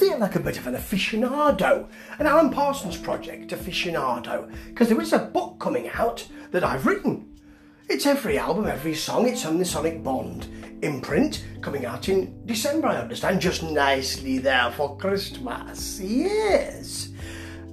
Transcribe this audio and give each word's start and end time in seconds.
feel 0.00 0.16
like 0.16 0.34
a 0.34 0.40
bit 0.40 0.56
of 0.56 0.66
an 0.66 0.76
aficionado, 0.76 1.86
an 2.18 2.26
Alan 2.26 2.48
Parsons 2.48 2.96
project 2.96 3.50
aficionado, 3.50 4.50
because 4.68 4.88
there 4.88 4.98
is 4.98 5.12
a 5.12 5.18
book 5.18 5.60
coming 5.60 5.90
out 5.90 6.26
that 6.52 6.64
I've 6.64 6.86
written. 6.86 7.38
It's 7.86 8.06
every 8.06 8.38
album, 8.38 8.66
every 8.66 8.94
song, 8.94 9.28
it's 9.28 9.44
on 9.44 9.58
the 9.58 9.64
Sonicbond 9.64 10.82
imprint, 10.82 11.44
coming 11.60 11.84
out 11.84 12.08
in 12.08 12.46
December, 12.46 12.88
I 12.88 12.96
understand, 12.96 13.42
just 13.42 13.62
nicely 13.62 14.38
there 14.38 14.70
for 14.70 14.96
Christmas. 14.96 16.00
Yes. 16.00 17.10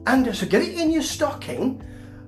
And 0.06 0.36
so 0.36 0.46
get 0.48 0.64
it 0.64 0.78
in 0.78 0.92
your 0.92 1.04
stocking, 1.04 1.82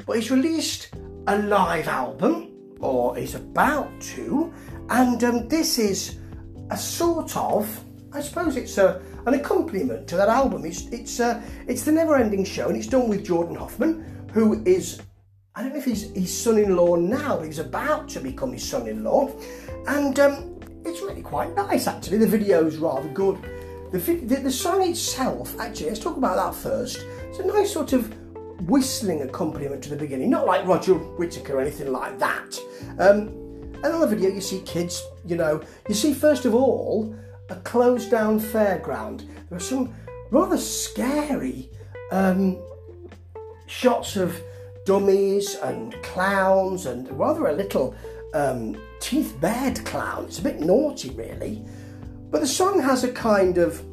but 0.05 0.13
he's 0.13 0.31
released 0.31 0.95
a 1.27 1.39
live 1.39 1.89
album, 1.89 2.54
or 2.79 3.18
he's 3.18 3.36
about 3.36 4.00
to, 4.00 4.54
and 4.91 5.21
um, 5.25 5.50
this 5.50 5.77
is 5.77 6.20
a 6.69 6.77
sort 6.77 7.36
of, 7.36 7.83
I 8.11 8.21
suppose 8.21 8.57
it's 8.57 8.77
a, 8.77 9.01
an 9.25 9.36
accompaniment 9.36 10.07
to 10.07 10.15
that 10.15 10.29
album. 10.29 10.65
It's 10.65 10.87
it's 10.87 11.19
uh, 11.19 11.41
it's 11.67 11.83
the 11.83 11.91
Never 11.91 12.15
Ending 12.15 12.43
Show, 12.43 12.67
and 12.67 12.77
it's 12.77 12.87
done 12.87 13.07
with 13.07 13.25
Jordan 13.25 13.55
Huffman, 13.55 14.27
who 14.33 14.63
is 14.65 15.01
I 15.55 15.61
don't 15.61 15.73
know 15.73 15.79
if 15.79 15.86
he's 15.86 16.11
his 16.11 16.36
son-in-law 16.36 16.95
now, 16.95 17.37
but 17.37 17.45
he's 17.45 17.59
about 17.59 18.09
to 18.09 18.19
become 18.19 18.53
his 18.53 18.67
son-in-law, 18.67 19.31
and 19.87 20.19
um, 20.19 20.59
it's 20.86 21.01
really 21.01 21.21
quite 21.21 21.55
nice 21.55 21.87
actually. 21.87 22.17
The 22.17 22.27
video's 22.27 22.77
rather 22.77 23.09
good. 23.09 23.37
The, 23.91 23.97
the, 23.97 24.36
the 24.36 24.51
song 24.51 24.87
itself, 24.87 25.59
actually, 25.59 25.87
let's 25.87 26.00
talk 26.00 26.17
about 26.17 26.36
that 26.36 26.53
first. 26.53 27.00
It's 27.23 27.39
a 27.39 27.45
nice 27.45 27.73
sort 27.73 27.93
of 27.93 28.15
whistling 28.67 29.23
accompaniment 29.23 29.83
to 29.83 29.89
the 29.89 29.95
beginning, 29.95 30.29
not 30.29 30.45
like 30.45 30.65
Roger 30.67 30.93
Whittaker 30.93 31.57
or 31.57 31.61
anything 31.61 31.91
like 31.91 32.19
that. 32.19 32.59
Um, 33.00 33.30
and 33.81 33.86
on 33.86 34.02
the 34.02 34.08
video, 34.08 34.30
you 34.30 34.41
see 34.41 34.61
kids, 34.61 35.02
you 35.25 35.38
know, 35.38 35.64
you 35.88 35.95
see 35.95 36.14
first 36.14 36.45
of 36.45 36.53
all 36.53 37.16
a 37.49 37.55
closed 37.58 38.11
down 38.11 38.39
fairground. 38.39 39.28
There 39.50 39.58
are 39.58 39.61
some 39.61 39.94
rather 40.31 40.58
scary 40.58 41.69
um, 42.11 42.58
shots 43.67 44.16
of 44.16 44.39
dummies 44.86 45.56
and 45.56 45.94
clowns 46.03 46.86
and 46.86 47.09
rather 47.11 47.47
a 47.47 47.53
little 47.53 47.95
um, 48.33 48.80
teeth 49.00 49.38
bared 49.41 49.83
clown. 49.86 50.25
It's 50.25 50.39
a 50.39 50.44
bit 50.44 50.59
naughty, 50.59 51.09
really. 51.11 51.64
But 52.31 52.41
the 52.41 52.47
song 52.47 52.81
has 52.81 53.03
a 53.03 53.11
kind 53.11 53.58
of 53.58 53.84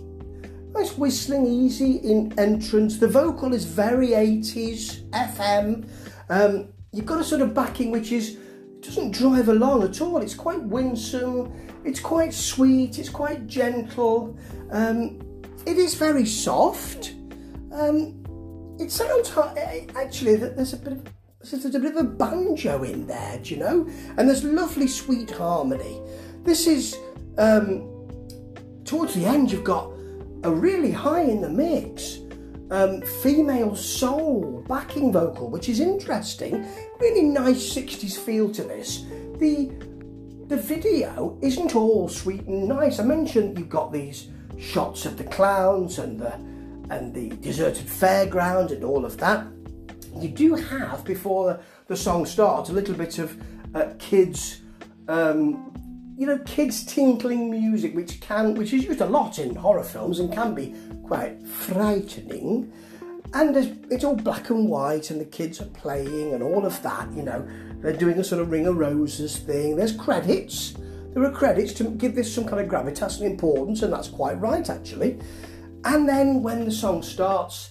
nice 0.74 0.96
whistling, 0.98 1.46
easy 1.46 1.96
in 1.96 2.38
entrance. 2.38 2.98
The 2.98 3.08
vocal 3.08 3.54
is 3.54 3.64
very 3.64 4.08
80s, 4.08 5.08
FM. 5.10 5.88
Um, 6.28 6.68
you've 6.92 7.06
got 7.06 7.20
a 7.20 7.24
sort 7.24 7.40
of 7.40 7.54
backing 7.54 7.90
which 7.90 8.12
is 8.12 8.38
doesn't 8.86 9.10
drive 9.10 9.48
along 9.48 9.82
at 9.82 10.00
all. 10.00 10.18
It's 10.18 10.34
quite 10.34 10.62
winsome, 10.62 11.52
it's 11.84 12.00
quite 12.00 12.32
sweet, 12.32 12.98
it's 12.98 13.08
quite 13.08 13.46
gentle. 13.46 14.38
Um, 14.70 15.20
it 15.66 15.76
is 15.76 15.94
very 15.94 16.24
soft. 16.24 17.14
Um, 17.72 18.22
it 18.78 18.90
sounds 18.90 19.32
actually 19.96 20.36
that 20.36 20.56
there's 20.56 20.72
a 20.72 20.76
bit 20.76 20.92
of 20.92 21.02
there's 21.50 21.74
a 21.74 21.78
bit 21.78 21.92
of 21.92 21.96
a 21.96 22.08
banjo 22.08 22.82
in 22.82 23.06
there, 23.06 23.38
do 23.38 23.54
you 23.54 23.60
know? 23.60 23.88
And 24.16 24.28
there's 24.28 24.42
lovely 24.42 24.88
sweet 24.88 25.30
harmony. 25.30 26.00
This 26.42 26.66
is 26.66 26.96
um, 27.38 27.88
towards 28.84 29.14
the 29.14 29.26
end. 29.26 29.52
You've 29.52 29.62
got 29.62 29.92
a 30.42 30.50
really 30.50 30.90
high 30.90 31.22
in 31.22 31.40
the 31.40 31.48
mix 31.48 32.18
um, 32.70 33.02
female 33.22 33.76
soul 33.76 34.64
backing 34.68 35.12
vocal, 35.12 35.48
which 35.50 35.68
is 35.68 35.80
interesting. 35.80 36.66
Really 37.00 37.22
nice 37.22 37.74
60s 37.74 38.18
feel 38.18 38.50
to 38.52 38.62
this. 38.62 39.04
The 39.38 39.72
the 40.48 40.56
video 40.56 41.36
isn't 41.42 41.74
all 41.74 42.08
sweet 42.08 42.42
and 42.42 42.68
nice. 42.68 43.00
I 43.00 43.04
mentioned 43.04 43.58
you've 43.58 43.68
got 43.68 43.92
these 43.92 44.28
shots 44.58 45.04
of 45.04 45.16
the 45.16 45.24
clowns 45.24 45.98
and 45.98 46.20
the 46.20 46.34
and 46.88 47.12
the 47.12 47.30
deserted 47.36 47.86
fairground 47.86 48.70
and 48.70 48.84
all 48.84 49.04
of 49.04 49.16
that. 49.18 49.46
You 50.14 50.28
do 50.28 50.54
have 50.54 51.04
before 51.04 51.60
the 51.88 51.96
song 51.96 52.26
starts 52.26 52.70
a 52.70 52.72
little 52.72 52.94
bit 52.94 53.18
of 53.18 53.36
uh, 53.74 53.88
kids, 53.98 54.60
um, 55.08 55.74
you 56.16 56.26
know, 56.26 56.38
kids 56.38 56.84
tinkling 56.84 57.50
music, 57.50 57.94
which 57.94 58.20
can 58.20 58.54
which 58.54 58.72
is 58.72 58.84
used 58.84 59.00
a 59.02 59.06
lot 59.06 59.38
in 59.38 59.54
horror 59.54 59.84
films 59.84 60.18
and 60.18 60.32
can 60.32 60.54
be 60.54 60.74
quite 61.04 61.46
frightening. 61.46 62.72
And 63.34 63.56
it's 63.90 64.02
all 64.02 64.16
black 64.16 64.48
and 64.48 64.68
white, 64.68 65.10
and 65.10 65.20
the 65.20 65.26
kids 65.26 65.60
are 65.60 65.66
playing 65.66 66.32
and 66.32 66.42
all 66.42 66.64
of 66.64 66.80
that. 66.82 67.12
You 67.12 67.22
know, 67.22 67.46
they're 67.80 67.92
doing 67.92 68.18
a 68.18 68.24
sort 68.24 68.40
of 68.40 68.50
Ring 68.50 68.66
of 68.66 68.76
Roses 68.76 69.36
thing. 69.36 69.76
There's 69.76 69.94
credits. 69.94 70.74
There 71.12 71.22
are 71.22 71.30
credits 71.30 71.72
to 71.74 71.84
give 71.84 72.14
this 72.14 72.32
some 72.34 72.46
kind 72.46 72.62
of 72.62 72.68
gravitas 72.68 73.20
and 73.20 73.30
importance, 73.30 73.82
and 73.82 73.92
that's 73.92 74.08
quite 74.08 74.40
right 74.40 74.68
actually. 74.70 75.18
And 75.84 76.08
then 76.08 76.42
when 76.42 76.64
the 76.64 76.72
song 76.72 77.02
starts, 77.02 77.70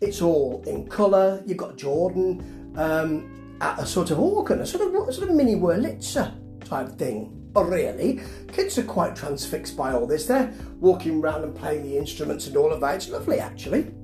it's 0.00 0.20
all 0.20 0.62
in 0.66 0.86
colour. 0.86 1.42
You've 1.46 1.56
got 1.56 1.78
Jordan 1.78 2.74
um, 2.76 3.56
at 3.60 3.78
a 3.78 3.86
sort 3.86 4.10
of 4.10 4.18
organ, 4.18 4.60
a 4.60 4.66
sort 4.66 4.86
of 4.86 5.08
a 5.08 5.12
sort 5.12 5.30
of 5.30 5.34
mini 5.34 5.54
Wurlitzer 5.54 6.34
type 6.66 6.98
thing. 6.98 7.32
But 7.52 7.64
really, 7.64 8.20
kids 8.52 8.76
are 8.78 8.82
quite 8.82 9.16
transfixed 9.16 9.76
by 9.76 9.92
all 9.92 10.06
this. 10.06 10.26
They're 10.26 10.52
walking 10.78 11.20
around 11.22 11.44
and 11.44 11.54
playing 11.54 11.84
the 11.84 11.96
instruments 11.96 12.46
and 12.46 12.56
all 12.56 12.72
of 12.72 12.80
that. 12.80 12.96
It's 12.96 13.08
lovely, 13.08 13.40
actually. 13.40 13.94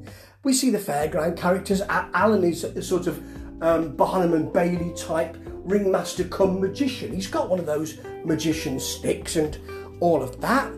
We 0.42 0.52
see 0.52 0.70
the 0.70 0.78
fairground 0.78 1.36
characters. 1.36 1.82
Alan 1.88 2.44
is 2.44 2.64
a 2.64 2.82
sort 2.82 3.06
of 3.06 3.22
um, 3.62 3.94
Barnum 3.94 4.34
and 4.34 4.52
Bailey 4.52 4.92
type 4.96 5.36
ringmaster 5.64 6.24
come 6.24 6.60
magician. 6.60 7.12
He's 7.12 7.28
got 7.28 7.48
one 7.48 7.58
of 7.58 7.66
those 7.66 7.98
magician 8.24 8.80
sticks 8.80 9.36
and 9.36 9.58
all 10.00 10.22
of 10.22 10.40
that. 10.40 10.72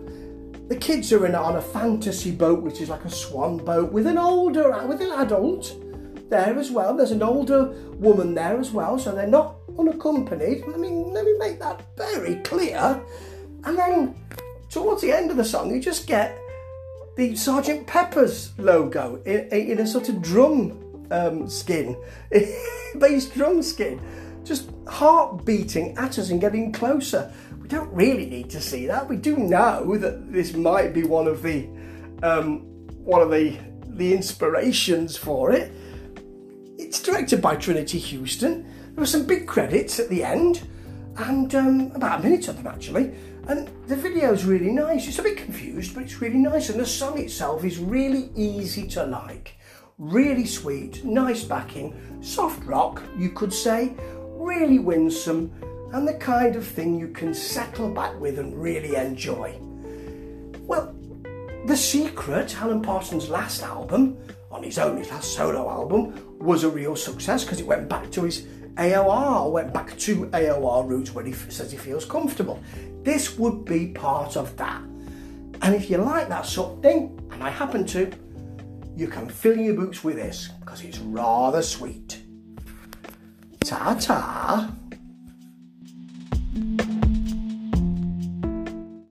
The 0.68 0.76
kids 0.76 1.12
are 1.12 1.26
in 1.26 1.34
on 1.34 1.56
a 1.56 1.62
fantasy 1.62 2.30
boat, 2.30 2.62
which 2.62 2.80
is 2.80 2.88
like 2.88 3.04
a 3.04 3.10
swan 3.10 3.58
boat, 3.58 3.92
with 3.92 4.06
an 4.06 4.18
older, 4.18 4.86
with 4.86 5.00
an 5.00 5.10
adult 5.12 5.74
there 6.30 6.58
as 6.58 6.70
well. 6.70 6.96
There's 6.96 7.10
an 7.10 7.22
older 7.22 7.66
woman 7.94 8.34
there 8.34 8.58
as 8.58 8.70
well, 8.70 8.98
so 8.98 9.14
they're 9.14 9.26
not 9.26 9.56
unaccompanied. 9.78 10.64
I 10.64 10.76
mean, 10.76 11.12
let 11.12 11.24
me 11.24 11.34
make 11.38 11.58
that 11.60 11.82
very 11.96 12.36
clear. 12.36 13.02
And 13.64 13.78
then 13.78 14.14
towards 14.70 15.02
the 15.02 15.12
end 15.12 15.30
of 15.30 15.36
the 15.36 15.44
song, 15.44 15.74
you 15.74 15.80
just 15.80 16.06
get 16.06 16.38
the 17.16 17.36
Sergeant 17.36 17.86
Pepper's 17.86 18.56
logo 18.58 19.22
in, 19.24 19.48
in 19.48 19.78
a 19.78 19.86
sort 19.86 20.08
of 20.08 20.20
drum 20.20 21.06
um, 21.10 21.48
skin, 21.48 21.96
bass 22.98 23.26
drum 23.26 23.62
skin, 23.62 24.00
just 24.44 24.70
heart 24.88 25.44
beating 25.44 25.96
at 25.96 26.18
us 26.18 26.30
and 26.30 26.40
getting 26.40 26.72
closer. 26.72 27.32
We 27.60 27.68
don't 27.68 27.92
really 27.92 28.26
need 28.26 28.50
to 28.50 28.60
see 28.60 28.86
that. 28.86 29.08
We 29.08 29.16
do 29.16 29.36
know 29.36 29.96
that 29.96 30.32
this 30.32 30.54
might 30.54 30.92
be 30.92 31.04
one 31.04 31.26
of 31.26 31.42
the 31.42 31.68
um, 32.22 32.60
one 33.04 33.22
of 33.22 33.30
the 33.30 33.56
the 33.86 34.12
inspirations 34.12 35.16
for 35.16 35.52
it. 35.52 35.72
It's 36.78 37.00
directed 37.00 37.40
by 37.40 37.56
Trinity 37.56 37.98
Houston. 37.98 38.66
There 38.94 39.02
were 39.02 39.06
some 39.06 39.26
big 39.26 39.48
credits 39.48 39.98
at 39.98 40.08
the 40.08 40.22
end, 40.22 40.68
and 41.16 41.52
um, 41.56 41.92
about 41.96 42.20
a 42.20 42.22
minute 42.22 42.46
of 42.46 42.56
them 42.56 42.68
actually. 42.68 43.12
And 43.48 43.68
the 43.88 43.96
video 43.96 44.32
is 44.32 44.44
really 44.44 44.70
nice. 44.70 45.08
It's 45.08 45.18
a 45.18 45.22
bit 45.22 45.36
confused, 45.36 45.94
but 45.94 46.04
it's 46.04 46.20
really 46.20 46.38
nice. 46.38 46.70
And 46.70 46.78
the 46.78 46.86
song 46.86 47.18
itself 47.18 47.64
is 47.64 47.78
really 47.78 48.30
easy 48.36 48.86
to 48.90 49.04
like. 49.04 49.56
Really 49.98 50.46
sweet, 50.46 51.04
nice 51.04 51.42
backing, 51.42 52.20
soft 52.22 52.64
rock, 52.64 53.02
you 53.18 53.30
could 53.30 53.52
say, 53.52 53.94
really 54.36 54.78
winsome, 54.78 55.52
and 55.92 56.06
the 56.06 56.14
kind 56.14 56.54
of 56.54 56.64
thing 56.64 56.96
you 56.96 57.08
can 57.08 57.34
settle 57.34 57.88
back 57.88 58.18
with 58.20 58.38
and 58.38 58.54
really 58.60 58.94
enjoy. 58.94 59.58
Well, 60.60 60.94
The 61.66 61.76
Secret, 61.76 62.60
Alan 62.62 62.80
Parsons' 62.80 63.28
last 63.28 63.62
album, 63.62 64.18
on 64.54 64.62
his 64.62 64.78
own, 64.78 64.96
his 64.96 65.10
last 65.10 65.34
solo 65.34 65.68
album, 65.68 66.38
was 66.38 66.62
a 66.62 66.70
real 66.70 66.94
success 66.94 67.42
because 67.42 67.58
it 67.58 67.66
went 67.66 67.88
back 67.88 68.08
to 68.12 68.22
his 68.22 68.46
AOR, 68.76 69.50
went 69.50 69.74
back 69.74 69.98
to 69.98 70.26
AOR 70.26 70.88
roots 70.88 71.12
where 71.12 71.24
he 71.24 71.32
says 71.32 71.72
he 71.72 71.76
feels 71.76 72.04
comfortable. 72.04 72.62
This 73.02 73.36
would 73.36 73.64
be 73.64 73.88
part 73.88 74.36
of 74.36 74.56
that. 74.56 74.80
And 75.62 75.74
if 75.74 75.90
you 75.90 75.98
like 75.98 76.28
that 76.28 76.46
sort 76.46 76.76
of 76.76 76.82
thing, 76.82 77.20
and 77.32 77.42
I 77.42 77.50
happen 77.50 77.84
to, 77.86 78.12
you 78.96 79.08
can 79.08 79.28
fill 79.28 79.58
your 79.58 79.74
boots 79.74 80.04
with 80.04 80.16
this 80.16 80.50
because 80.60 80.84
it's 80.84 80.98
rather 80.98 81.60
sweet. 81.60 82.22
Ta 83.64 83.96
ta. 84.00 84.70